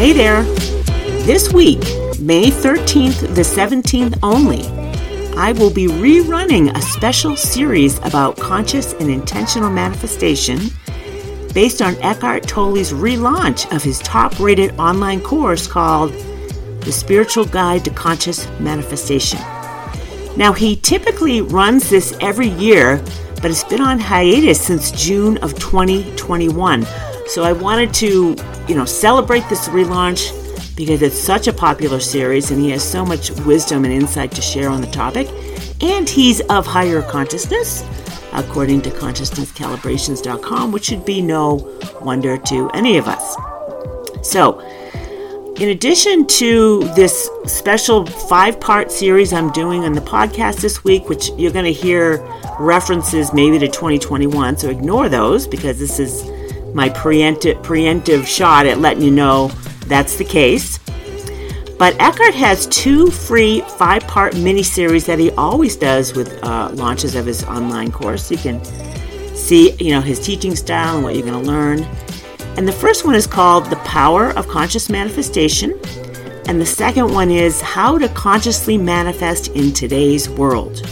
Hey 0.00 0.14
there! 0.14 0.44
This 1.26 1.52
week, 1.52 1.80
May 2.18 2.46
13th 2.46 3.34
the 3.34 3.42
17th 3.42 4.18
only, 4.22 4.64
I 5.36 5.52
will 5.52 5.70
be 5.70 5.88
rerunning 5.88 6.74
a 6.74 6.80
special 6.80 7.36
series 7.36 7.98
about 7.98 8.38
conscious 8.38 8.94
and 8.94 9.10
intentional 9.10 9.68
manifestation 9.68 10.58
based 11.52 11.82
on 11.82 11.96
Eckhart 11.96 12.48
Tolle's 12.48 12.94
relaunch 12.94 13.70
of 13.76 13.82
his 13.82 13.98
top 13.98 14.40
rated 14.40 14.70
online 14.78 15.20
course 15.20 15.66
called 15.66 16.12
The 16.80 16.92
Spiritual 16.92 17.44
Guide 17.44 17.84
to 17.84 17.90
Conscious 17.90 18.48
Manifestation. 18.58 19.40
Now, 20.34 20.54
he 20.54 20.76
typically 20.76 21.42
runs 21.42 21.90
this 21.90 22.16
every 22.22 22.48
year, 22.48 23.04
but 23.42 23.50
it's 23.50 23.64
been 23.64 23.82
on 23.82 23.98
hiatus 23.98 24.62
since 24.62 24.92
June 24.92 25.36
of 25.42 25.58
2021. 25.58 26.86
So 27.30 27.44
I 27.44 27.52
wanted 27.52 27.94
to, 27.94 28.34
you 28.66 28.74
know, 28.74 28.84
celebrate 28.84 29.48
this 29.48 29.68
relaunch 29.68 30.36
because 30.76 31.00
it's 31.00 31.16
such 31.16 31.46
a 31.46 31.52
popular 31.52 32.00
series 32.00 32.50
and 32.50 32.60
he 32.60 32.70
has 32.70 32.82
so 32.82 33.06
much 33.06 33.30
wisdom 33.42 33.84
and 33.84 33.94
insight 33.94 34.32
to 34.32 34.42
share 34.42 34.68
on 34.68 34.80
the 34.80 34.88
topic. 34.88 35.28
And 35.80 36.08
he's 36.08 36.40
of 36.50 36.66
higher 36.66 37.02
consciousness, 37.02 37.84
according 38.32 38.82
to 38.82 38.90
consciousnesscalibrations.com, 38.90 40.72
which 40.72 40.86
should 40.86 41.04
be 41.04 41.22
no 41.22 41.78
wonder 42.00 42.36
to 42.36 42.68
any 42.70 42.98
of 42.98 43.06
us. 43.06 43.36
So, 44.28 44.58
in 45.54 45.68
addition 45.68 46.26
to 46.26 46.80
this 46.96 47.30
special 47.46 48.06
five 48.06 48.58
part 48.58 48.90
series 48.90 49.32
I'm 49.32 49.52
doing 49.52 49.84
on 49.84 49.92
the 49.92 50.00
podcast 50.00 50.62
this 50.62 50.82
week, 50.82 51.08
which 51.08 51.30
you're 51.38 51.52
going 51.52 51.64
to 51.64 51.72
hear 51.72 52.16
references 52.58 53.32
maybe 53.32 53.56
to 53.60 53.68
2021, 53.68 54.58
so 54.58 54.68
ignore 54.68 55.08
those 55.08 55.46
because 55.46 55.78
this 55.78 56.00
is 56.00 56.28
my 56.74 56.88
preemptive, 56.90 57.62
preemptive 57.62 58.26
shot 58.26 58.66
at 58.66 58.78
letting 58.78 59.02
you 59.02 59.10
know 59.10 59.48
that's 59.86 60.16
the 60.16 60.24
case. 60.24 60.78
But 61.78 61.98
Eckhart 61.98 62.34
has 62.34 62.66
two 62.66 63.10
free 63.10 63.62
five 63.62 64.06
part 64.06 64.36
mini 64.36 64.62
series 64.62 65.06
that 65.06 65.18
he 65.18 65.30
always 65.32 65.76
does 65.76 66.14
with 66.14 66.42
uh, 66.44 66.70
launches 66.74 67.14
of 67.14 67.24
his 67.24 67.42
online 67.44 67.90
course. 67.90 68.30
You 68.30 68.36
can 68.36 68.62
see, 69.34 69.72
you 69.72 69.92
know, 69.92 70.00
his 70.00 70.20
teaching 70.20 70.54
style 70.54 70.96
and 70.96 71.04
what 71.04 71.14
you're 71.14 71.26
going 71.26 71.42
to 71.42 71.50
learn. 71.50 71.82
And 72.56 72.68
the 72.68 72.72
first 72.72 73.06
one 73.06 73.14
is 73.14 73.26
called 73.26 73.66
The 73.66 73.76
Power 73.76 74.30
of 74.36 74.46
Conscious 74.46 74.90
Manifestation. 74.90 75.80
And 76.46 76.60
the 76.60 76.66
second 76.66 77.12
one 77.12 77.30
is 77.30 77.60
How 77.60 77.96
to 77.96 78.08
Consciously 78.10 78.76
Manifest 78.76 79.48
in 79.48 79.72
Today's 79.72 80.28
World. 80.28 80.86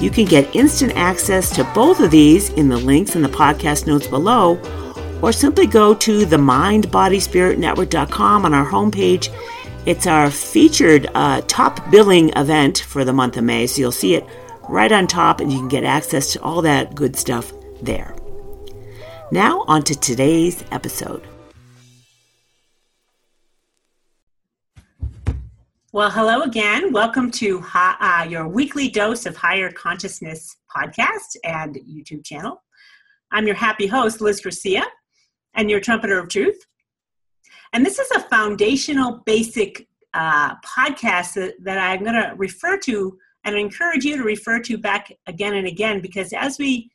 You 0.00 0.10
can 0.10 0.26
get 0.26 0.54
instant 0.54 0.92
access 0.94 1.50
to 1.56 1.64
both 1.74 1.98
of 1.98 2.12
these 2.12 2.50
in 2.50 2.68
the 2.68 2.76
links 2.76 3.16
in 3.16 3.22
the 3.22 3.28
podcast 3.28 3.88
notes 3.88 4.06
below, 4.06 4.60
or 5.22 5.32
simply 5.32 5.66
go 5.66 5.94
to 5.94 6.24
the 6.24 6.36
mindbodyspiritnetwork.com 6.36 8.44
on 8.44 8.54
our 8.54 8.66
homepage. 8.66 9.34
It's 9.86 10.06
our 10.06 10.30
featured 10.30 11.08
uh, 11.14 11.40
top 11.46 11.90
billing 11.90 12.30
event 12.36 12.78
for 12.78 13.04
the 13.04 13.12
month 13.12 13.36
of 13.36 13.44
May, 13.44 13.66
so 13.66 13.80
you'll 13.80 13.92
see 13.92 14.14
it 14.14 14.24
right 14.68 14.92
on 14.92 15.06
top 15.06 15.40
and 15.40 15.52
you 15.52 15.58
can 15.58 15.68
get 15.68 15.84
access 15.84 16.32
to 16.34 16.42
all 16.42 16.62
that 16.62 16.94
good 16.94 17.16
stuff 17.16 17.52
there. 17.82 18.14
Now, 19.30 19.64
on 19.66 19.82
to 19.84 19.98
today's 19.98 20.64
episode. 20.70 21.26
Well, 25.90 26.10
hello 26.10 26.42
again. 26.42 26.92
Welcome 26.92 27.30
to 27.32 27.64
uh, 27.74 28.26
your 28.28 28.46
weekly 28.46 28.88
dose 28.88 29.26
of 29.26 29.36
higher 29.36 29.72
consciousness 29.72 30.56
podcast 30.70 31.36
and 31.44 31.76
YouTube 31.76 32.24
channel. 32.24 32.62
I'm 33.32 33.46
your 33.46 33.56
happy 33.56 33.86
host, 33.86 34.20
Liz 34.20 34.40
Garcia, 34.40 34.84
and 35.58 35.70
your 35.70 35.80
trumpeter 35.80 36.18
of 36.18 36.30
truth. 36.30 36.58
And 37.74 37.84
this 37.84 37.98
is 37.98 38.10
a 38.12 38.20
foundational, 38.20 39.22
basic 39.26 39.86
uh, 40.14 40.54
podcast 40.60 41.34
that, 41.34 41.54
that 41.64 41.76
I'm 41.76 42.02
going 42.02 42.14
to 42.14 42.32
refer 42.36 42.78
to 42.78 43.18
and 43.44 43.54
encourage 43.56 44.04
you 44.06 44.16
to 44.16 44.22
refer 44.22 44.60
to 44.60 44.78
back 44.78 45.12
again 45.26 45.54
and 45.54 45.66
again 45.66 46.00
because 46.00 46.32
as 46.32 46.58
we 46.58 46.90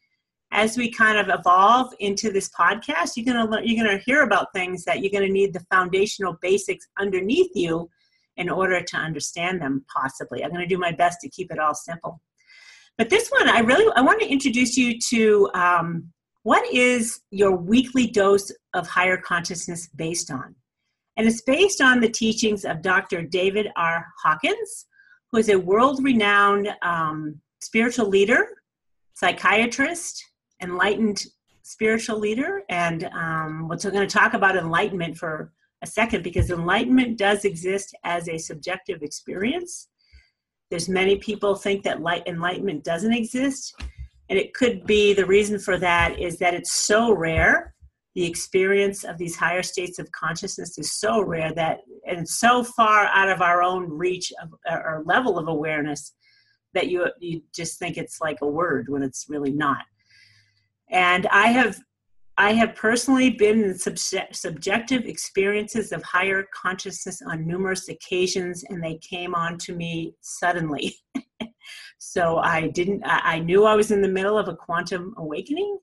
as 0.55 0.77
we 0.77 0.91
kind 0.91 1.17
of 1.17 1.35
evolve 1.35 1.91
into 1.99 2.31
this 2.31 2.47
podcast, 2.49 3.13
you're 3.15 3.25
gonna 3.25 3.49
learn, 3.49 3.65
you're 3.65 3.83
gonna 3.83 3.97
hear 4.05 4.21
about 4.21 4.53
things 4.53 4.83
that 4.85 5.01
you're 5.01 5.11
gonna 5.11 5.31
need 5.31 5.51
the 5.51 5.65
foundational 5.71 6.37
basics 6.41 6.85
underneath 6.99 7.49
you 7.55 7.89
in 8.37 8.49
order 8.49 8.81
to 8.81 8.97
understand 8.97 9.61
them 9.61 9.85
possibly 9.93 10.43
i'm 10.43 10.49
going 10.49 10.61
to 10.61 10.67
do 10.67 10.77
my 10.77 10.91
best 10.91 11.19
to 11.21 11.29
keep 11.29 11.51
it 11.51 11.59
all 11.59 11.73
simple 11.73 12.21
but 12.97 13.09
this 13.09 13.29
one 13.29 13.49
i 13.49 13.59
really 13.59 13.91
i 13.95 14.01
want 14.01 14.19
to 14.19 14.27
introduce 14.27 14.77
you 14.77 14.97
to 14.99 15.49
um, 15.53 16.11
what 16.43 16.71
is 16.73 17.21
your 17.31 17.55
weekly 17.55 18.07
dose 18.07 18.51
of 18.73 18.87
higher 18.87 19.17
consciousness 19.17 19.87
based 19.95 20.29
on? 20.29 20.55
And 21.17 21.27
it's 21.27 21.41
based 21.41 21.81
on 21.81 21.99
the 21.99 22.09
teachings 22.09 22.65
of 22.65 22.81
dr 22.81 23.23
david 23.23 23.67
r. 23.75 24.05
Hawkins 24.23 24.87
who 25.31 25.37
is 25.39 25.49
a 25.49 25.59
world-renowned 25.59 26.69
um, 26.81 27.39
spiritual 27.61 28.07
leader 28.07 28.47
psychiatrist 29.13 30.23
enlightened 30.61 31.23
spiritual 31.61 32.19
leader 32.19 32.63
and 32.69 33.05
um, 33.13 33.67
we're 33.67 33.77
going 33.77 34.07
to 34.07 34.07
talk 34.07 34.33
about 34.33 34.57
enlightenment 34.57 35.17
for 35.17 35.51
a 35.83 35.87
second 35.87 36.23
because 36.23 36.49
enlightenment 36.49 37.17
does 37.17 37.45
exist 37.45 37.95
as 38.03 38.27
a 38.29 38.37
subjective 38.37 39.03
experience. 39.03 39.89
There's 40.71 40.89
many 40.89 41.17
people 41.17 41.55
think 41.55 41.83
that 41.83 42.01
light 42.01 42.23
enlightenment 42.25 42.83
doesn't 42.83 43.13
exist, 43.13 43.75
and 44.29 44.39
it 44.39 44.53
could 44.53 44.85
be 44.85 45.13
the 45.13 45.25
reason 45.25 45.59
for 45.59 45.77
that 45.77 46.19
is 46.19 46.37
that 46.39 46.53
it's 46.53 46.71
so 46.71 47.13
rare. 47.13 47.73
The 48.15 48.25
experience 48.25 49.03
of 49.03 49.17
these 49.17 49.35
higher 49.35 49.63
states 49.63 49.99
of 49.99 50.11
consciousness 50.11 50.77
is 50.77 50.93
so 50.99 51.21
rare 51.21 51.51
that 51.55 51.79
and 52.07 52.27
so 52.27 52.63
far 52.63 53.05
out 53.05 53.29
of 53.29 53.41
our 53.41 53.63
own 53.63 53.89
reach 53.89 54.31
of, 54.41 54.53
or 54.69 55.03
level 55.05 55.37
of 55.37 55.47
awareness 55.47 56.13
that 56.73 56.89
you 56.89 57.07
you 57.19 57.41
just 57.55 57.79
think 57.79 57.97
it's 57.97 58.21
like 58.21 58.39
a 58.41 58.47
word 58.47 58.87
when 58.89 59.03
it's 59.03 59.25
really 59.29 59.51
not. 59.51 59.83
And 60.89 61.27
I 61.27 61.47
have 61.47 61.79
I 62.37 62.53
have 62.53 62.75
personally 62.75 63.29
been 63.29 63.63
in 63.63 63.77
subject, 63.77 64.35
subjective 64.35 65.05
experiences 65.05 65.91
of 65.91 66.01
higher 66.03 66.47
consciousness 66.53 67.21
on 67.27 67.45
numerous 67.45 67.89
occasions, 67.89 68.63
and 68.69 68.83
they 68.83 68.97
came 68.97 69.35
on 69.35 69.57
to 69.59 69.75
me 69.75 70.15
suddenly. 70.21 70.95
so 72.05 72.37
I 72.37 72.67
didn't, 72.67 73.01
I 73.05 73.39
knew 73.39 73.63
I 73.63 73.75
was 73.75 73.89
in 73.89 74.01
the 74.01 74.09
middle 74.09 74.37
of 74.37 74.49
a 74.49 74.55
quantum 74.55 75.15
awakening, 75.17 75.79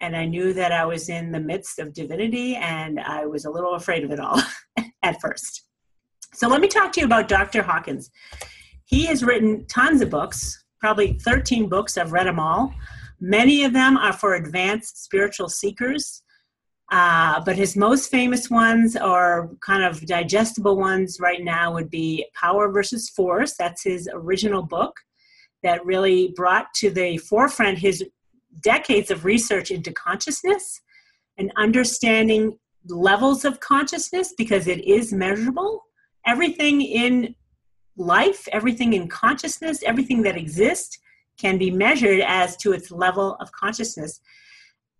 and 0.00 0.16
I 0.16 0.26
knew 0.26 0.52
that 0.52 0.72
I 0.72 0.84
was 0.84 1.08
in 1.08 1.30
the 1.30 1.38
midst 1.38 1.78
of 1.78 1.94
divinity, 1.94 2.56
and 2.56 2.98
I 2.98 3.24
was 3.26 3.44
a 3.44 3.50
little 3.50 3.74
afraid 3.74 4.02
of 4.02 4.10
it 4.10 4.18
all 4.18 4.42
at 5.04 5.20
first. 5.20 5.66
So 6.32 6.48
let 6.48 6.60
me 6.60 6.66
talk 6.66 6.90
to 6.92 7.00
you 7.00 7.06
about 7.06 7.28
Dr. 7.28 7.62
Hawkins. 7.62 8.10
He 8.84 9.06
has 9.06 9.22
written 9.22 9.64
tons 9.66 10.02
of 10.02 10.10
books, 10.10 10.64
probably 10.80 11.20
13 11.24 11.68
books, 11.68 11.96
I've 11.96 12.12
read 12.12 12.26
them 12.26 12.40
all. 12.40 12.74
Many 13.20 13.62
of 13.62 13.72
them 13.72 13.96
are 13.96 14.12
for 14.12 14.34
advanced 14.34 15.04
spiritual 15.04 15.48
seekers, 15.48 16.24
uh, 16.90 17.40
but 17.44 17.54
his 17.54 17.76
most 17.76 18.10
famous 18.10 18.50
ones 18.50 18.96
or 18.96 19.52
kind 19.64 19.84
of 19.84 20.04
digestible 20.04 20.76
ones 20.76 21.18
right 21.20 21.44
now 21.44 21.72
would 21.72 21.90
be 21.90 22.26
Power 22.34 22.72
versus 22.72 23.08
Force. 23.08 23.54
That's 23.56 23.84
his 23.84 24.08
original 24.12 24.62
book 24.62 24.94
that 25.64 25.84
really 25.84 26.32
brought 26.36 26.72
to 26.74 26.90
the 26.90 27.18
forefront 27.18 27.78
his 27.78 28.04
decades 28.60 29.10
of 29.10 29.24
research 29.24 29.70
into 29.70 29.92
consciousness 29.92 30.80
and 31.38 31.50
understanding 31.56 32.56
levels 32.86 33.44
of 33.44 33.58
consciousness 33.60 34.34
because 34.36 34.68
it 34.68 34.84
is 34.84 35.12
measurable. 35.12 35.82
Everything 36.26 36.80
in 36.82 37.34
life, 37.96 38.46
everything 38.52 38.92
in 38.92 39.08
consciousness, 39.08 39.82
everything 39.84 40.22
that 40.22 40.36
exists 40.36 40.98
can 41.38 41.58
be 41.58 41.70
measured 41.70 42.20
as 42.20 42.56
to 42.58 42.72
its 42.72 42.90
level 42.90 43.36
of 43.40 43.50
consciousness. 43.52 44.20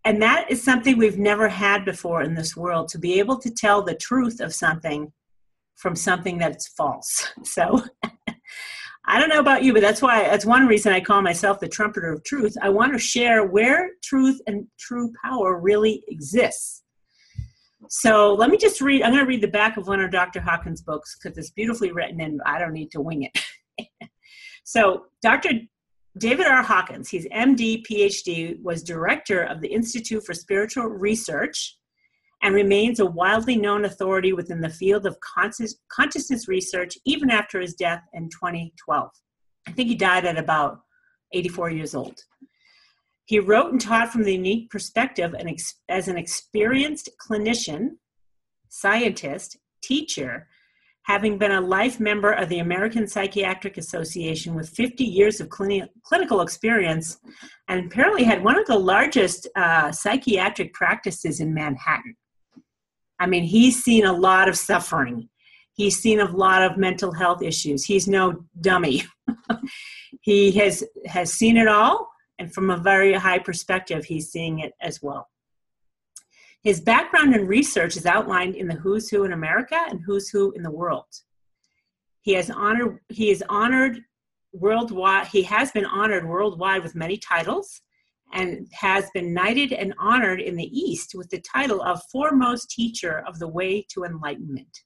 And 0.04 0.20
that 0.22 0.50
is 0.50 0.62
something 0.62 0.98
we've 0.98 1.18
never 1.18 1.48
had 1.48 1.84
before 1.84 2.22
in 2.22 2.34
this 2.34 2.56
world 2.56 2.88
to 2.88 2.98
be 2.98 3.18
able 3.18 3.38
to 3.38 3.50
tell 3.50 3.82
the 3.82 3.94
truth 3.94 4.40
of 4.40 4.54
something 4.54 5.12
from 5.76 5.96
something 5.96 6.38
that's 6.38 6.68
false. 6.68 7.28
So 7.44 7.84
I 9.06 9.20
don't 9.20 9.28
know 9.28 9.40
about 9.40 9.62
you, 9.62 9.72
but 9.72 9.82
that's 9.82 10.00
why 10.00 10.22
that's 10.22 10.46
one 10.46 10.66
reason 10.66 10.92
I 10.92 11.00
call 11.00 11.20
myself 11.20 11.60
the 11.60 11.68
trumpeter 11.68 12.12
of 12.12 12.24
truth. 12.24 12.56
I 12.62 12.70
want 12.70 12.92
to 12.94 12.98
share 12.98 13.44
where 13.46 13.90
truth 14.02 14.40
and 14.46 14.66
true 14.78 15.12
power 15.22 15.60
really 15.60 16.02
exists. 16.08 16.82
So 17.90 18.32
let 18.32 18.48
me 18.48 18.56
just 18.56 18.80
read. 18.80 19.02
I'm 19.02 19.12
going 19.12 19.22
to 19.22 19.28
read 19.28 19.42
the 19.42 19.48
back 19.48 19.76
of 19.76 19.86
one 19.86 20.00
of 20.00 20.10
Dr. 20.10 20.40
Hawkins' 20.40 20.80
books 20.80 21.16
because 21.16 21.36
it's 21.36 21.50
beautifully 21.50 21.92
written 21.92 22.20
and 22.20 22.40
I 22.46 22.58
don't 22.58 22.72
need 22.72 22.90
to 22.92 23.00
wing 23.02 23.28
it. 23.30 24.08
so 24.64 25.06
Dr. 25.22 25.50
David 26.16 26.46
R. 26.46 26.62
Hawkins, 26.62 27.10
he's 27.10 27.26
MD, 27.28 27.84
PhD, 27.86 28.62
was 28.62 28.82
director 28.82 29.42
of 29.42 29.60
the 29.60 29.68
Institute 29.68 30.24
for 30.24 30.32
Spiritual 30.32 30.84
Research 30.84 31.76
and 32.44 32.54
remains 32.54 33.00
a 33.00 33.06
widely 33.06 33.56
known 33.56 33.86
authority 33.86 34.34
within 34.34 34.60
the 34.60 34.68
field 34.68 35.06
of 35.06 35.16
consciousness 35.18 36.46
research 36.46 36.98
even 37.06 37.30
after 37.30 37.58
his 37.58 37.72
death 37.72 38.02
in 38.12 38.28
2012. 38.28 39.10
I 39.66 39.72
think 39.72 39.88
he 39.88 39.94
died 39.94 40.26
at 40.26 40.38
about 40.38 40.80
84 41.32 41.70
years 41.70 41.94
old. 41.94 42.20
He 43.24 43.40
wrote 43.40 43.72
and 43.72 43.80
taught 43.80 44.12
from 44.12 44.24
the 44.24 44.34
unique 44.34 44.68
perspective 44.68 45.34
as 45.88 46.08
an 46.08 46.18
experienced 46.18 47.08
clinician, 47.18 47.92
scientist, 48.68 49.56
teacher, 49.82 50.46
having 51.04 51.38
been 51.38 51.52
a 51.52 51.60
life 51.62 51.98
member 51.98 52.32
of 52.32 52.50
the 52.50 52.58
American 52.58 53.06
Psychiatric 53.08 53.78
Association 53.78 54.54
with 54.54 54.68
50 54.68 55.02
years 55.02 55.40
of 55.40 55.48
clini- 55.48 55.88
clinical 56.02 56.42
experience, 56.42 57.18
and 57.68 57.86
apparently 57.86 58.24
had 58.24 58.44
one 58.44 58.58
of 58.58 58.66
the 58.66 58.78
largest 58.78 59.48
uh, 59.56 59.90
psychiatric 59.90 60.74
practices 60.74 61.40
in 61.40 61.54
Manhattan. 61.54 62.14
I 63.18 63.26
mean, 63.26 63.44
he's 63.44 63.82
seen 63.82 64.04
a 64.04 64.12
lot 64.12 64.48
of 64.48 64.56
suffering. 64.56 65.28
He's 65.72 65.98
seen 65.98 66.20
a 66.20 66.30
lot 66.30 66.62
of 66.62 66.76
mental 66.76 67.12
health 67.12 67.42
issues. 67.42 67.84
He's 67.84 68.06
no 68.06 68.44
dummy. 68.60 69.04
he 70.20 70.52
has 70.52 70.84
has 71.06 71.32
seen 71.32 71.56
it 71.56 71.68
all, 71.68 72.08
and 72.38 72.52
from 72.52 72.70
a 72.70 72.76
very 72.76 73.14
high 73.14 73.38
perspective, 73.38 74.04
he's 74.04 74.30
seeing 74.30 74.60
it 74.60 74.72
as 74.80 75.02
well. 75.02 75.28
His 76.62 76.80
background 76.80 77.34
in 77.34 77.46
research 77.46 77.96
is 77.96 78.06
outlined 78.06 78.56
in 78.56 78.68
the 78.68 78.74
Who's 78.74 79.10
Who 79.10 79.24
in 79.24 79.32
America 79.32 79.76
and 79.88 80.00
Who's 80.04 80.30
Who 80.30 80.52
in 80.52 80.62
the 80.62 80.70
World. 80.70 81.06
He 82.22 82.32
has 82.32 82.50
honored 82.50 83.00
he 83.10 83.30
is 83.30 83.42
honored 83.48 84.00
worldwide 84.52 85.26
he 85.26 85.42
has 85.42 85.72
been 85.72 85.84
honored 85.84 86.26
worldwide 86.26 86.82
with 86.82 86.94
many 86.94 87.16
titles 87.18 87.82
and 88.32 88.66
has 88.72 89.08
been 89.14 89.32
knighted 89.32 89.72
and 89.72 89.94
honored 89.98 90.40
in 90.40 90.56
the 90.56 90.78
East 90.78 91.14
with 91.14 91.28
the 91.30 91.40
title 91.40 91.82
of 91.82 92.02
foremost 92.10 92.70
teacher 92.70 93.22
of 93.26 93.38
the 93.38 93.48
way 93.48 93.84
to 93.90 94.04
enlightenment. 94.04 94.80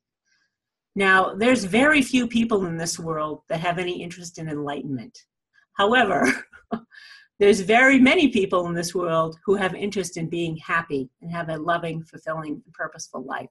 Now, 0.94 1.34
there's 1.34 1.64
very 1.64 2.02
few 2.02 2.26
people 2.26 2.66
in 2.66 2.76
this 2.76 2.98
world 2.98 3.42
that 3.48 3.60
have 3.60 3.78
any 3.78 4.02
interest 4.02 4.38
in 4.38 4.48
enlightenment. 4.48 5.16
However, 5.74 6.26
there's 7.38 7.60
very 7.60 8.00
many 8.00 8.28
people 8.28 8.66
in 8.66 8.74
this 8.74 8.94
world 8.94 9.38
who 9.44 9.54
have 9.54 9.74
interest 9.74 10.16
in 10.16 10.28
being 10.28 10.56
happy 10.56 11.08
and 11.22 11.30
have 11.30 11.48
a 11.50 11.56
loving, 11.56 12.02
fulfilling, 12.02 12.60
and 12.64 12.74
purposeful 12.74 13.24
life. 13.24 13.48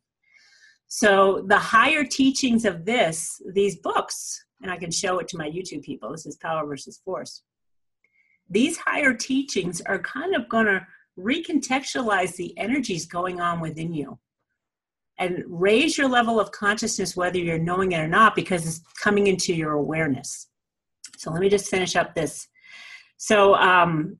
So 0.87 1.45
the 1.47 1.57
higher 1.57 2.03
teachings 2.03 2.65
of 2.65 2.85
this, 2.85 3.41
these 3.53 3.77
books, 3.77 4.45
and 4.61 4.71
I 4.71 4.77
can 4.77 4.91
show 4.91 5.19
it 5.19 5.27
to 5.29 5.37
my 5.37 5.49
YouTube 5.49 5.83
people. 5.83 6.11
This 6.11 6.25
is 6.25 6.37
Power 6.37 6.65
versus 6.65 6.99
Force. 7.03 7.43
These 8.49 8.77
higher 8.77 9.13
teachings 9.13 9.81
are 9.81 9.99
kind 9.99 10.35
of 10.35 10.47
going 10.49 10.67
to 10.67 10.85
recontextualize 11.19 12.35
the 12.35 12.57
energies 12.57 13.05
going 13.05 13.41
on 13.41 13.59
within 13.59 13.93
you 13.93 14.19
and 15.19 15.43
raise 15.47 15.97
your 15.97 16.07
level 16.07 16.39
of 16.39 16.51
consciousness 16.51 17.17
whether 17.17 17.39
you're 17.39 17.57
knowing 17.57 17.93
it 17.93 17.99
or 17.99 18.07
not 18.07 18.35
because 18.35 18.67
it's 18.67 18.81
coming 19.01 19.27
into 19.27 19.53
your 19.53 19.73
awareness. 19.73 20.47
So 21.17 21.31
let 21.31 21.41
me 21.41 21.49
just 21.49 21.69
finish 21.69 21.95
up 21.95 22.13
this 22.13 22.47
so, 23.17 23.55
um, 23.55 24.19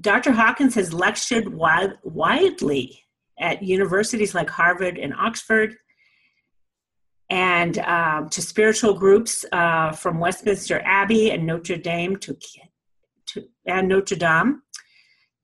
Dr. 0.00 0.32
Hawkins 0.32 0.74
has 0.74 0.92
lectured 0.92 1.48
wide, 1.54 1.92
widely 2.02 3.04
at 3.38 3.62
universities 3.62 4.34
like 4.34 4.50
Harvard 4.50 4.98
and 4.98 5.14
Oxford, 5.14 5.76
and 7.32 7.78
um, 7.78 8.28
to 8.28 8.42
spiritual 8.42 8.92
groups 8.92 9.42
uh, 9.52 9.90
from 9.90 10.20
Westminster 10.20 10.82
Abbey 10.84 11.30
and 11.30 11.46
Notre 11.46 11.78
Dame 11.78 12.16
to, 12.18 12.36
to 13.28 13.44
and 13.64 13.88
Notre 13.88 14.16
Dame 14.16 14.60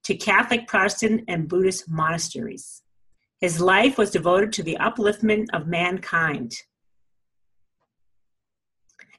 to 0.04 0.14
Catholic, 0.14 0.66
Protestant, 0.66 1.24
and 1.28 1.48
Buddhist 1.48 1.88
monasteries. 1.88 2.82
His 3.40 3.58
life 3.58 3.96
was 3.96 4.10
devoted 4.10 4.52
to 4.52 4.62
the 4.62 4.76
upliftment 4.78 5.46
of 5.54 5.66
mankind 5.66 6.52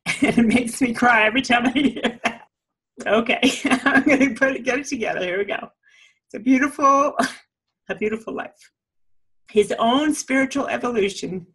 and 0.22 0.38
it 0.38 0.46
makes 0.46 0.80
me 0.80 0.94
cry 0.94 1.24
every 1.24 1.42
time 1.42 1.66
I 1.66 1.72
hear 1.72 2.20
that. 2.24 2.42
Okay, 3.06 3.52
I'm 3.66 4.04
going 4.04 4.20
to 4.20 4.36
put 4.36 4.56
it, 4.56 4.64
get 4.64 4.80
it 4.80 4.86
together. 4.86 5.22
Here 5.22 5.40
we 5.40 5.46
go. 5.46 5.70
It's 6.26 6.36
a 6.36 6.40
beautiful, 6.40 7.16
a 7.90 7.96
beautiful 7.96 8.36
life. 8.36 8.72
His 9.50 9.74
own 9.80 10.14
spiritual 10.14 10.68
evolution 10.68 11.48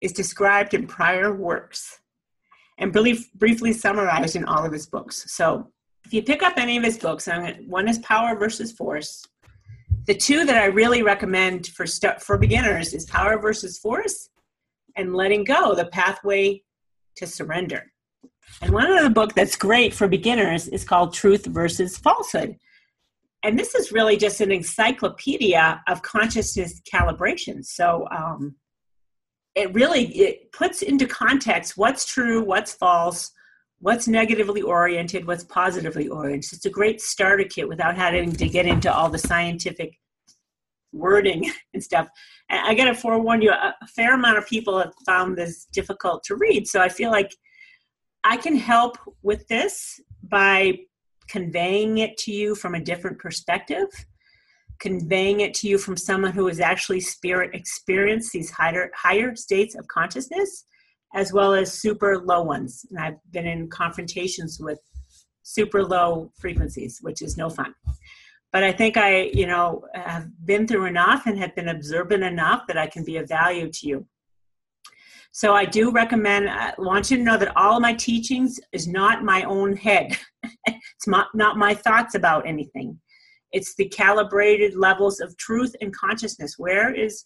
is 0.00 0.12
described 0.12 0.74
in 0.74 0.86
prior 0.86 1.34
works 1.34 2.00
and 2.78 2.92
brief, 2.92 3.32
briefly 3.32 3.72
summarized 3.72 4.36
in 4.36 4.44
all 4.44 4.64
of 4.64 4.72
his 4.72 4.86
books. 4.86 5.24
So, 5.32 5.70
if 6.04 6.12
you 6.12 6.22
pick 6.22 6.42
up 6.42 6.54
any 6.56 6.76
of 6.76 6.84
his 6.84 6.98
books, 6.98 7.28
one 7.66 7.88
is 7.88 7.98
Power 7.98 8.38
versus 8.38 8.70
Force. 8.70 9.24
The 10.06 10.14
two 10.14 10.44
that 10.44 10.56
I 10.56 10.66
really 10.66 11.02
recommend 11.02 11.66
for 11.68 11.84
for 12.20 12.38
beginners 12.38 12.94
is 12.94 13.06
Power 13.06 13.40
versus 13.40 13.78
Force 13.78 14.28
and 14.96 15.16
Letting 15.16 15.42
Go: 15.42 15.74
The 15.74 15.86
Pathway 15.86 16.62
to 17.16 17.26
surrender. 17.26 17.92
And 18.62 18.72
one 18.72 18.86
other 18.86 19.10
book 19.10 19.34
that's 19.34 19.56
great 19.56 19.92
for 19.92 20.06
beginners 20.06 20.68
is 20.68 20.84
called 20.84 21.12
Truth 21.12 21.46
versus 21.46 21.98
Falsehood. 21.98 22.56
And 23.42 23.58
this 23.58 23.74
is 23.74 23.92
really 23.92 24.16
just 24.16 24.40
an 24.40 24.50
encyclopedia 24.50 25.82
of 25.88 26.02
consciousness 26.02 26.80
calibration. 26.92 27.64
So 27.64 28.06
um, 28.10 28.56
it 29.56 29.72
really 29.72 30.04
it 30.16 30.52
puts 30.52 30.82
into 30.82 31.06
context 31.06 31.76
what's 31.76 32.04
true, 32.04 32.44
what's 32.44 32.74
false, 32.74 33.32
what's 33.80 34.06
negatively 34.06 34.62
oriented, 34.62 35.26
what's 35.26 35.44
positively 35.44 36.08
oriented. 36.08 36.52
It's 36.52 36.66
a 36.66 36.70
great 36.70 37.00
starter 37.00 37.44
kit 37.44 37.66
without 37.66 37.96
having 37.96 38.32
to 38.32 38.48
get 38.48 38.66
into 38.66 38.92
all 38.92 39.08
the 39.08 39.18
scientific 39.18 39.98
wording 40.92 41.50
and 41.74 41.82
stuff. 41.82 42.06
I 42.50 42.74
got 42.74 42.84
to 42.84 42.94
forewarn 42.94 43.42
you, 43.42 43.50
a 43.50 43.74
fair 43.96 44.14
amount 44.14 44.38
of 44.38 44.46
people 44.46 44.78
have 44.78 44.92
found 45.04 45.36
this 45.36 45.64
difficult 45.72 46.22
to 46.24 46.36
read. 46.36 46.68
So 46.68 46.80
I 46.80 46.88
feel 46.88 47.10
like 47.10 47.34
I 48.22 48.36
can 48.36 48.56
help 48.56 48.98
with 49.22 49.48
this 49.48 49.98
by 50.22 50.78
conveying 51.28 51.98
it 51.98 52.16
to 52.18 52.32
you 52.32 52.54
from 52.54 52.74
a 52.74 52.80
different 52.80 53.18
perspective, 53.18 53.88
conveying 54.78 55.40
it 55.40 55.54
to 55.54 55.68
you 55.68 55.78
from 55.78 55.96
someone 55.96 56.32
who 56.32 56.46
has 56.46 56.60
actually 56.60 57.00
spirit 57.00 57.54
experienced 57.54 58.32
these 58.32 58.50
higher 58.50 58.90
higher 58.94 59.34
states 59.36 59.74
of 59.74 59.86
consciousness, 59.88 60.64
as 61.14 61.32
well 61.32 61.54
as 61.54 61.72
super 61.72 62.18
low 62.18 62.42
ones. 62.42 62.84
And 62.90 62.98
I've 62.98 63.18
been 63.30 63.46
in 63.46 63.68
confrontations 63.68 64.58
with 64.60 64.80
super 65.42 65.82
low 65.82 66.32
frequencies, 66.38 66.98
which 67.02 67.22
is 67.22 67.36
no 67.36 67.48
fun 67.48 67.74
but 68.56 68.64
I 68.64 68.72
think 68.72 68.96
I, 68.96 69.24
you 69.34 69.46
know, 69.46 69.84
have 69.94 70.28
been 70.46 70.66
through 70.66 70.86
enough 70.86 71.26
and 71.26 71.38
have 71.38 71.54
been 71.54 71.68
observant 71.68 72.24
enough 72.24 72.66
that 72.68 72.78
I 72.78 72.86
can 72.86 73.04
be 73.04 73.18
of 73.18 73.28
value 73.28 73.70
to 73.70 73.86
you. 73.86 74.06
So 75.30 75.52
I 75.52 75.66
do 75.66 75.90
recommend, 75.90 76.48
I 76.48 76.72
want 76.78 77.10
you 77.10 77.18
to 77.18 77.22
know 77.22 77.36
that 77.36 77.54
all 77.54 77.76
of 77.76 77.82
my 77.82 77.92
teachings 77.92 78.58
is 78.72 78.88
not 78.88 79.22
my 79.22 79.42
own 79.42 79.76
head. 79.76 80.16
it's 80.66 81.06
not, 81.06 81.26
not 81.34 81.58
my 81.58 81.74
thoughts 81.74 82.14
about 82.14 82.46
anything. 82.46 82.98
It's 83.56 83.74
the 83.74 83.88
calibrated 83.88 84.74
levels 84.76 85.20
of 85.20 85.36
truth 85.36 85.74
and 85.80 85.94
consciousness. 85.94 86.54
Where 86.58 86.92
is, 86.94 87.24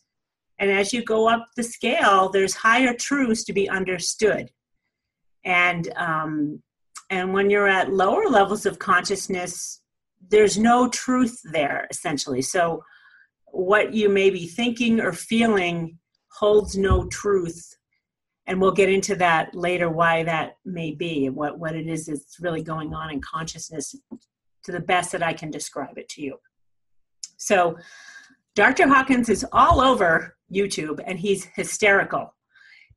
and 0.58 0.70
as 0.70 0.92
you 0.92 1.04
go 1.04 1.28
up 1.28 1.46
the 1.56 1.62
scale, 1.62 2.28
there's 2.28 2.54
higher 2.54 2.94
truths 2.94 3.44
to 3.44 3.52
be 3.52 3.68
understood. 3.68 4.50
And, 5.44 5.92
um, 5.96 6.62
and 7.08 7.34
when 7.34 7.50
you're 7.50 7.68
at 7.68 7.92
lower 7.92 8.26
levels 8.28 8.66
of 8.66 8.78
consciousness, 8.78 9.80
there's 10.28 10.58
no 10.58 10.88
truth 10.88 11.40
there 11.44 11.86
essentially 11.90 12.42
so 12.42 12.82
what 13.52 13.94
you 13.94 14.08
may 14.08 14.30
be 14.30 14.46
thinking 14.46 15.00
or 15.00 15.12
feeling 15.12 15.98
holds 16.32 16.76
no 16.76 17.06
truth 17.06 17.76
and 18.46 18.60
we'll 18.60 18.72
get 18.72 18.88
into 18.88 19.14
that 19.16 19.54
later 19.54 19.88
why 19.88 20.22
that 20.22 20.56
may 20.64 20.92
be 20.92 21.26
and 21.26 21.34
what, 21.36 21.58
what 21.58 21.74
it 21.74 21.86
is 21.86 22.06
that's 22.06 22.38
really 22.40 22.62
going 22.62 22.92
on 22.92 23.10
in 23.10 23.20
consciousness 23.20 23.94
to 24.64 24.72
the 24.72 24.80
best 24.80 25.12
that 25.12 25.22
i 25.22 25.32
can 25.32 25.50
describe 25.50 25.96
it 25.96 26.08
to 26.08 26.22
you 26.22 26.36
so 27.36 27.76
dr 28.54 28.86
hawkins 28.88 29.28
is 29.28 29.44
all 29.52 29.80
over 29.80 30.36
youtube 30.52 31.00
and 31.06 31.18
he's 31.18 31.44
hysterical 31.54 32.34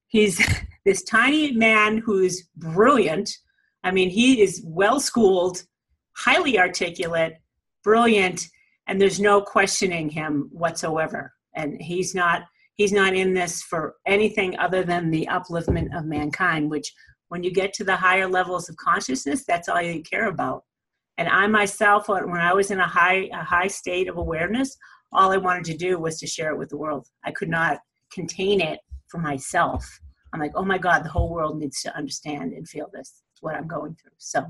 he's 0.07 0.41
this 0.85 1.03
tiny 1.03 1.51
man 1.53 1.97
who's 1.97 2.49
brilliant 2.57 3.29
i 3.83 3.91
mean 3.91 4.09
he 4.09 4.41
is 4.41 4.61
well 4.65 4.99
schooled 4.99 5.63
highly 6.15 6.59
articulate, 6.59 7.37
brilliant, 7.83 8.47
and 8.87 8.99
there's 8.99 9.19
no 9.19 9.41
questioning 9.41 10.09
him 10.09 10.49
whatsoever. 10.51 11.33
And 11.55 11.81
he's 11.81 12.15
not 12.15 12.43
he's 12.75 12.91
not 12.91 13.13
in 13.13 13.33
this 13.33 13.61
for 13.61 13.95
anything 14.07 14.57
other 14.57 14.83
than 14.83 15.11
the 15.11 15.27
upliftment 15.31 15.95
of 15.97 16.05
mankind, 16.05 16.71
which 16.71 16.91
when 17.29 17.43
you 17.43 17.51
get 17.51 17.71
to 17.73 17.83
the 17.83 17.95
higher 17.95 18.27
levels 18.27 18.67
of 18.67 18.75
consciousness, 18.77 19.43
that's 19.45 19.69
all 19.69 19.81
you 19.81 20.01
care 20.01 20.27
about. 20.27 20.63
And 21.17 21.29
I 21.29 21.47
myself, 21.47 22.09
when 22.09 22.31
I 22.31 22.53
was 22.53 22.71
in 22.71 22.79
a 22.79 22.87
high 22.87 23.29
a 23.31 23.43
high 23.43 23.67
state 23.67 24.07
of 24.07 24.17
awareness, 24.17 24.75
all 25.11 25.31
I 25.31 25.37
wanted 25.37 25.65
to 25.65 25.77
do 25.77 25.99
was 25.99 26.19
to 26.19 26.27
share 26.27 26.51
it 26.51 26.57
with 26.57 26.69
the 26.69 26.77
world. 26.77 27.07
I 27.23 27.31
could 27.31 27.49
not 27.49 27.79
contain 28.11 28.61
it 28.61 28.79
for 29.07 29.19
myself. 29.19 29.87
I'm 30.33 30.39
like, 30.39 30.53
oh 30.55 30.65
my 30.65 30.79
God, 30.79 31.03
the 31.03 31.09
whole 31.09 31.29
world 31.29 31.59
needs 31.59 31.81
to 31.83 31.95
understand 31.95 32.53
and 32.53 32.67
feel 32.67 32.89
this, 32.91 33.21
what 33.41 33.55
I'm 33.55 33.67
going 33.67 33.95
through. 33.95 34.13
So, 34.17 34.43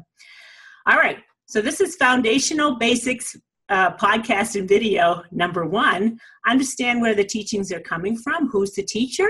all 0.88 0.98
right. 0.98 1.18
So 1.46 1.62
this 1.62 1.82
is 1.82 1.98
foundational 1.98 2.78
basics 2.78 3.36
uh, 3.70 3.96
podcast 3.98 4.58
and 4.58 4.68
video 4.68 5.24
number 5.32 5.66
one. 5.66 6.18
Understand 6.48 7.02
where 7.02 7.16
the 7.16 7.24
teachings 7.26 7.72
are 7.72 7.82
coming 7.82 8.18
from. 8.18 8.50
Who's 8.50 8.72
the 8.72 8.84
teacher? 8.84 9.30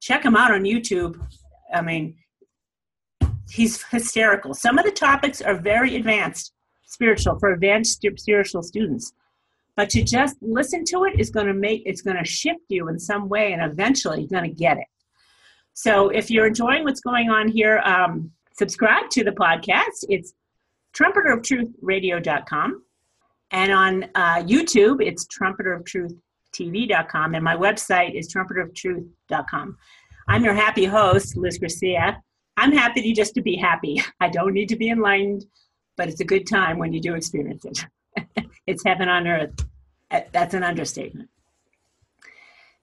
Check 0.00 0.24
him 0.24 0.36
out 0.36 0.52
on 0.52 0.62
YouTube. 0.62 1.20
I 1.74 1.82
mean, 1.82 2.16
he's 3.50 3.82
hysterical. 3.84 4.54
Some 4.54 4.78
of 4.78 4.84
the 4.84 4.92
topics 4.92 5.42
are 5.42 5.56
very 5.56 5.96
advanced 5.96 6.52
spiritual 6.88 7.38
for 7.38 7.52
advanced 7.52 8.04
spiritual 8.16 8.62
students. 8.62 9.12
but 9.76 9.90
to 9.90 10.02
just 10.02 10.36
listen 10.40 10.82
to 10.84 11.04
it 11.04 11.20
is 11.20 11.30
going 11.30 11.46
to 11.46 11.54
make 11.54 11.82
it's 11.84 12.02
going 12.02 12.16
to 12.16 12.24
shift 12.24 12.62
you 12.68 12.88
in 12.88 12.98
some 12.98 13.28
way 13.28 13.52
and 13.52 13.62
eventually 13.62 14.20
you're 14.20 14.28
going 14.28 14.50
to 14.50 14.56
get 14.56 14.78
it. 14.78 14.86
So 15.74 16.08
if 16.08 16.30
you're 16.30 16.48
enjoying 16.48 16.82
what's 16.84 17.00
going 17.00 17.30
on 17.30 17.48
here 17.48 17.78
um, 17.84 18.32
subscribe 18.52 19.10
to 19.10 19.22
the 19.22 19.32
podcast. 19.32 20.04
It's 20.08 20.32
trumpeteroftruthradio.com 20.96 22.82
and 23.50 23.72
on 23.72 24.04
uh, 24.14 24.42
youtube 24.42 25.00
it's 25.00 25.26
trumpeteroftruth.tv.com 25.26 27.34
and 27.34 27.44
my 27.44 27.56
website 27.56 28.14
is 28.18 28.34
trumpeteroftruth.com 28.34 29.76
i'm 30.28 30.44
your 30.44 30.54
happy 30.54 30.86
host 30.86 31.36
liz 31.36 31.58
garcia. 31.58 32.22
I'm 32.58 32.72
happy 32.72 33.12
just 33.12 33.34
to 33.34 33.42
be 33.42 33.56
happy. 33.56 34.02
I 34.20 34.28
don't 34.28 34.52
need 34.52 34.68
to 34.70 34.76
be 34.76 34.90
enlightened 34.90 35.44
but 35.98 36.08
it's 36.08 36.20
a 36.20 36.24
good 36.24 36.46
time 36.46 36.78
when 36.78 36.94
you 36.94 37.00
do 37.00 37.14
experience 37.14 37.64
it 37.66 37.84
it's 38.66 38.84
heaven 38.84 39.08
on 39.08 39.26
earth. 39.26 39.66
That's 40.32 40.54
an 40.54 40.62
understatement. 40.62 41.28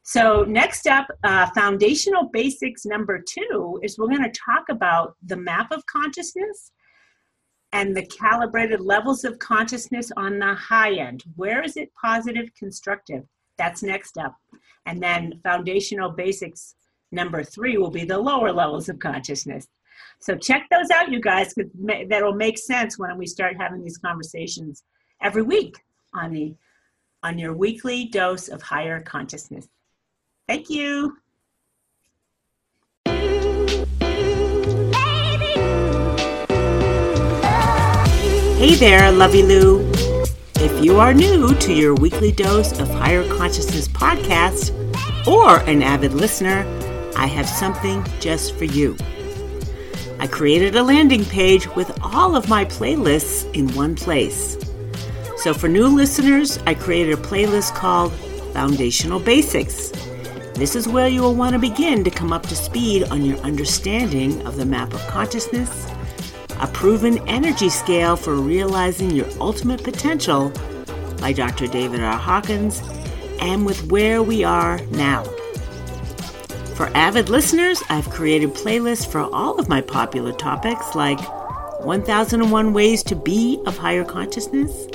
So, 0.03 0.43
next 0.43 0.85
up, 0.85 1.07
uh, 1.23 1.49
foundational 1.55 2.29
basics 2.31 2.85
number 2.85 3.19
two 3.27 3.79
is 3.81 3.97
we're 3.97 4.07
going 4.07 4.21
to 4.21 4.39
talk 4.39 4.65
about 4.69 5.15
the 5.25 5.35
map 5.35 5.71
of 5.71 5.83
consciousness 5.87 6.71
and 7.71 7.95
the 7.95 8.05
calibrated 8.05 8.81
levels 8.81 9.23
of 9.23 9.39
consciousness 9.39 10.11
on 10.15 10.37
the 10.37 10.53
high 10.53 10.93
end. 10.93 11.23
Where 11.35 11.63
is 11.63 11.75
it 11.75 11.89
positive, 11.99 12.49
constructive? 12.57 13.23
That's 13.57 13.81
next 13.81 14.19
up. 14.19 14.35
And 14.85 15.01
then, 15.01 15.39
foundational 15.43 16.11
basics 16.11 16.75
number 17.11 17.43
three 17.43 17.77
will 17.77 17.89
be 17.89 18.05
the 18.05 18.19
lower 18.19 18.51
levels 18.51 18.89
of 18.89 18.99
consciousness. 18.99 19.67
So, 20.19 20.35
check 20.35 20.67
those 20.71 20.89
out, 20.91 21.11
you 21.11 21.21
guys, 21.21 21.53
because 21.53 21.71
that'll 22.09 22.33
make 22.33 22.57
sense 22.57 22.97
when 22.97 23.17
we 23.17 23.27
start 23.27 23.55
having 23.59 23.83
these 23.83 23.97
conversations 23.97 24.83
every 25.21 25.43
week 25.43 25.77
on 26.13 26.31
the 26.31 26.55
on 27.23 27.39
your 27.39 27.53
weekly 27.53 28.05
dose 28.05 28.49
of 28.49 28.61
higher 28.61 29.01
consciousness. 29.01 29.67
Thank 30.47 30.69
you. 30.69 31.17
Hey 38.57 38.75
there, 38.75 39.11
Lovey 39.11 39.43
Lou. 39.43 39.91
If 40.55 40.83
you 40.83 40.99
are 40.99 41.13
new 41.13 41.53
to 41.55 41.73
your 41.73 41.95
weekly 41.95 42.31
dose 42.31 42.79
of 42.79 42.89
higher 42.89 43.27
consciousness 43.37 43.87
podcast 43.87 44.71
or 45.27 45.59
an 45.69 45.81
avid 45.81 46.13
listener, 46.13 46.63
I 47.17 47.27
have 47.27 47.49
something 47.49 48.05
just 48.19 48.55
for 48.55 48.65
you. 48.65 48.95
I 50.19 50.27
created 50.27 50.75
a 50.75 50.83
landing 50.83 51.25
page 51.25 51.67
with 51.75 51.91
all 52.01 52.35
of 52.35 52.47
my 52.47 52.65
playlists 52.65 53.51
in 53.53 53.73
one 53.75 53.95
place. 53.95 54.57
So, 55.37 55.53
for 55.53 55.67
new 55.67 55.87
listeners, 55.87 56.57
I 56.65 56.73
created 56.73 57.13
a 57.13 57.21
playlist 57.21 57.75
called 57.75 58.13
Foundational 58.53 59.19
Basics. 59.19 59.91
This 60.53 60.75
is 60.75 60.87
where 60.87 61.09
you 61.09 61.21
will 61.21 61.35
want 61.35 61.53
to 61.53 61.59
begin 61.59 62.03
to 62.05 62.09
come 62.09 62.31
up 62.31 62.43
to 62.43 62.55
speed 62.55 63.03
on 63.03 63.25
your 63.25 63.37
understanding 63.39 64.45
of 64.47 64.55
the 64.55 64.65
map 64.65 64.93
of 64.93 65.05
consciousness, 65.07 65.91
a 66.61 66.67
proven 66.67 67.17
energy 67.27 67.67
scale 67.67 68.15
for 68.15 68.35
realizing 68.35 69.11
your 69.11 69.27
ultimate 69.41 69.83
potential 69.83 70.49
by 71.19 71.33
Dr. 71.33 71.67
David 71.67 71.99
R. 71.99 72.17
Hawkins, 72.17 72.81
and 73.41 73.65
with 73.65 73.91
where 73.91 74.23
we 74.23 74.45
are 74.45 74.79
now. 74.91 75.34
For 76.75 76.87
avid 76.93 77.29
listeners, 77.29 77.81
I've 77.87 78.09
created 78.09 78.49
playlists 78.53 79.09
for 79.09 79.21
all 79.21 79.57
of 79.57 79.69
my 79.69 79.79
popular 79.79 80.33
topics 80.33 80.93
like 80.93 81.21
1001 81.79 82.73
Ways 82.73 83.01
to 83.03 83.15
Be 83.15 83.61
of 83.65 83.77
Higher 83.77 84.03
Consciousness, 84.03 84.87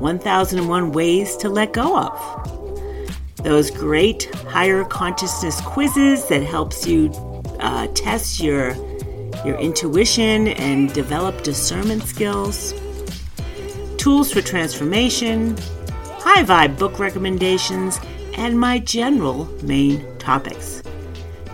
1001 0.00 0.90
Ways 0.90 1.36
to 1.36 1.48
Let 1.48 1.72
Go 1.72 1.96
of. 1.96 3.36
Those 3.44 3.70
great 3.70 4.34
higher 4.48 4.84
consciousness 4.84 5.60
quizzes 5.60 6.26
that 6.26 6.42
helps 6.42 6.84
you 6.84 7.10
uh, 7.60 7.86
test 7.94 8.40
your 8.40 8.74
your 9.44 9.56
intuition 9.58 10.48
and 10.48 10.92
develop 10.92 11.44
discernment 11.44 12.02
skills. 12.02 12.74
Tools 13.98 14.32
for 14.32 14.40
transformation, 14.40 15.56
high 16.18 16.42
vibe 16.42 16.76
book 16.76 16.98
recommendations, 16.98 18.00
and 18.36 18.58
my 18.58 18.80
general 18.80 19.44
main 19.62 20.04
topics. 20.18 20.83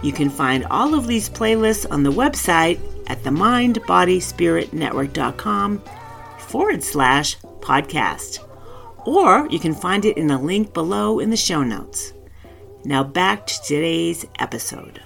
You 0.02 0.12
can 0.12 0.30
find 0.30 0.64
all 0.70 0.94
of 0.94 1.06
these 1.06 1.28
playlists 1.28 1.86
on 1.90 2.02
the 2.02 2.12
website 2.12 2.80
at 3.06 3.22
the 3.22 3.30
mindbodyspiritnetwork.com 3.30 5.82
forward 6.38 6.82
slash 6.82 7.36
podcast. 7.60 8.38
Or 9.06 9.46
you 9.50 9.58
can 9.58 9.74
find 9.74 10.04
it 10.04 10.16
in 10.16 10.30
a 10.30 10.40
link 10.40 10.72
below 10.72 11.18
in 11.18 11.30
the 11.30 11.36
show 11.36 11.62
notes. 11.62 12.12
Now 12.84 13.04
back 13.04 13.46
to 13.46 13.62
today's 13.62 14.26
episode. 14.38 15.02